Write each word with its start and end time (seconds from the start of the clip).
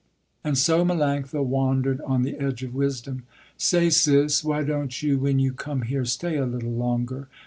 And 0.43 0.57
so 0.57 0.83
Melanctha 0.83 1.45
wandered 1.45 2.01
on 2.01 2.23
the 2.23 2.39
edge 2.39 2.63
of 2.63 2.73
wisdom. 2.73 3.21
"Say, 3.55 3.91
Sis, 3.91 4.43
why 4.43 4.63
don't 4.63 5.03
you 5.03 5.19
when 5.19 5.37
you 5.37 5.53
come 5.53 5.83
here 5.83 6.05
stay 6.05 6.37
a 6.37 6.45
little 6.47 6.73
longer?" 6.73 7.27